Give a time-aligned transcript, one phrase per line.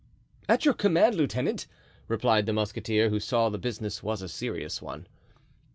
[0.49, 1.67] "At your command, lieutenant,"
[2.07, 5.05] replied the musketeer, who saw the business was a serious one.